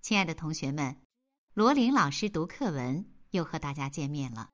[0.00, 0.96] 亲爱的同学们，
[1.52, 4.48] 罗琳老师读课文又和大家见面了。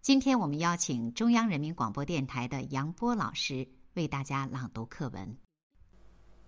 [0.00, 5.36] 今天我们邀请中央人民广播电台的杨波老师为大家朗读课文。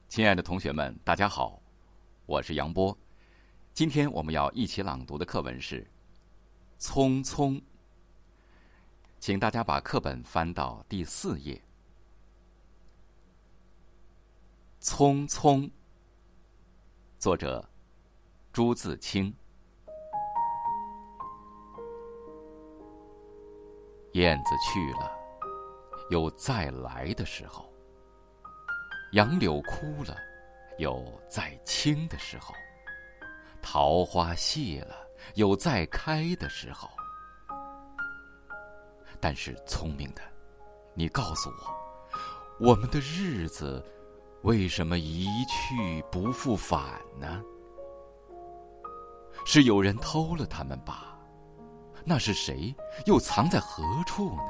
[0.08, 1.60] 亲爱的同学们，大家好，
[2.24, 2.96] 我是杨波。
[3.74, 5.86] 今天我们要一起朗读的课文是
[6.82, 7.52] 《匆匆》，
[9.20, 11.62] 请大家把课本翻到第四页。
[14.82, 15.58] 《匆匆》，
[17.18, 17.62] 作者
[18.50, 19.30] 朱自清。
[24.14, 25.12] 燕子去了，
[26.08, 27.70] 有再来的时候；
[29.12, 30.16] 杨柳枯了，
[30.78, 32.54] 有再青的时候；
[33.60, 34.96] 桃花谢了，
[35.34, 36.88] 有再开的时候。
[39.20, 40.22] 但是聪明的，
[40.94, 43.84] 你告诉我，我们的日子
[44.42, 46.80] 为什么一去不复返
[47.18, 47.42] 呢？
[49.44, 51.18] 是有人偷了他们吧？
[52.04, 52.74] 那是谁？
[53.06, 54.42] 又藏在何处呢？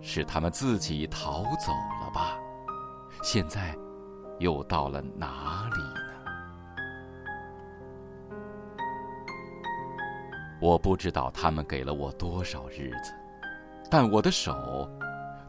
[0.00, 2.38] 是他们自己逃走了吧？
[3.22, 3.76] 现在
[4.38, 5.82] 又到了哪里
[10.60, 13.12] 我不知道他们给了我多少日子，
[13.90, 14.90] 但我的手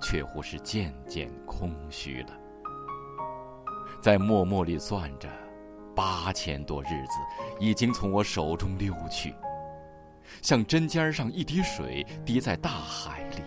[0.01, 2.37] 却乎是渐渐空虚了。
[4.01, 5.27] 在默默里算着，
[5.95, 7.19] 八千多日子
[7.59, 9.33] 已经从我手中溜去。
[10.43, 13.41] 像针尖上一滴水滴在大海里，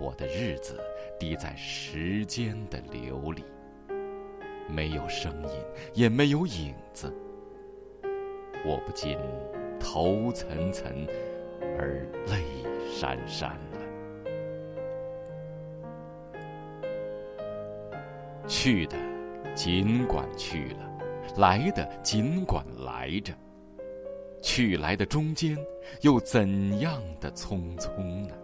[0.00, 0.78] 我的日子
[1.20, 3.44] 滴在时间的流里，
[4.68, 5.50] 没有声音，
[5.94, 7.16] 也没有影子。
[8.66, 9.16] 我不禁
[9.82, 11.08] 头涔涔，
[11.78, 12.42] 而泪
[12.98, 13.56] 潸潸了。
[18.46, 18.96] 去的
[19.54, 20.90] 尽管去了，
[21.36, 23.34] 来的尽管来着。
[24.42, 25.56] 去来的中间，
[26.00, 28.34] 又怎样的匆匆呢？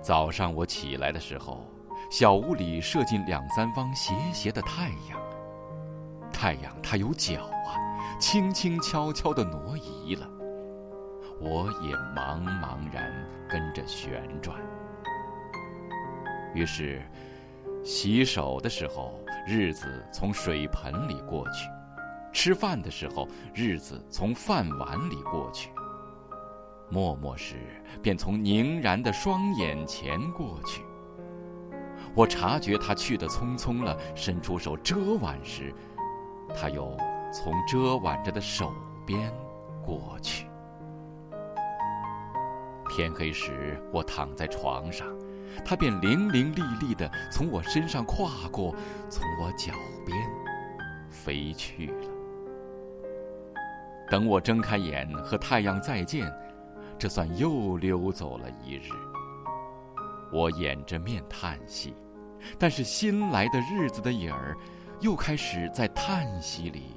[0.00, 1.64] 早上我起来的时候，
[2.10, 5.20] 小屋里射进两三方斜斜的太阳。
[6.32, 7.50] 太阳它有脚，
[8.18, 10.28] 轻轻悄悄的挪移了，
[11.40, 13.12] 我也茫茫然
[13.48, 14.58] 跟着旋转。
[16.54, 17.02] 于是，
[17.84, 21.68] 洗手的时候，日子从水盆里过去。
[22.32, 25.68] 吃饭的时候，日子从饭碗里过去；
[26.88, 27.56] 默默时，
[28.00, 30.84] 便从凝然的双眼前过去。
[32.14, 35.74] 我察觉他去的匆匆了，伸出手遮挽时，
[36.54, 36.96] 他又
[37.32, 38.72] 从遮挽着的手
[39.06, 39.32] 边
[39.84, 40.46] 过去。
[42.88, 45.06] 天黑时，我躺在床上，
[45.64, 48.74] 他便伶伶俐俐的从我身上跨过，
[49.08, 49.72] 从我脚
[50.04, 50.18] 边
[51.08, 52.08] 飞去了。
[54.10, 56.28] 等我睁开眼和太阳再见，
[56.98, 58.90] 这算又溜走了一日。
[60.32, 61.94] 我掩着面叹息，
[62.58, 64.56] 但是新来的日子的影儿，
[64.98, 66.96] 又开始在叹息里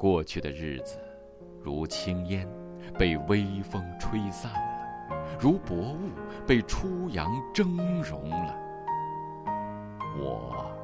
[0.00, 0.96] 过去的日子，
[1.62, 2.48] 如轻烟，
[2.98, 6.08] 被微风吹散了；如薄雾，
[6.46, 8.56] 被初阳蒸融了。
[10.18, 10.74] 我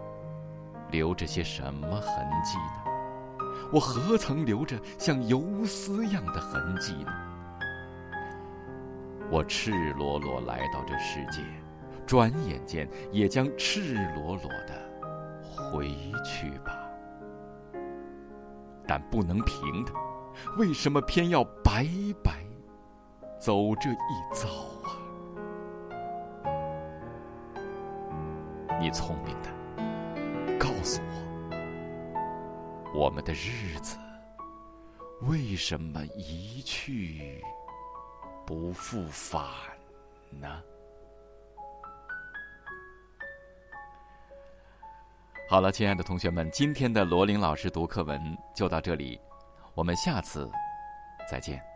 [0.90, 3.48] 留着些什么痕迹呢？
[3.72, 7.10] 我何曾留着像游丝样的痕迹呢？
[9.30, 11.40] 我赤裸裸来到这世界，
[12.06, 14.74] 转眼间也将赤裸裸的
[15.50, 15.88] 回
[16.22, 16.75] 去吧。
[18.86, 19.92] 但不能平的，
[20.58, 21.86] 为什么偏要白
[22.22, 22.44] 白
[23.40, 23.96] 走这一
[24.32, 24.48] 遭
[24.82, 24.96] 啊？
[28.80, 31.06] 你聪明的，告诉我。
[32.94, 33.98] 我们的日子
[35.22, 37.42] 为什么一去
[38.46, 39.42] 不复返
[40.30, 40.62] 呢？
[45.48, 49.20] 好了，亲爱的同学们，今天的罗琳老师读课文就到这里，
[49.74, 50.50] 我们下次
[51.30, 51.75] 再见。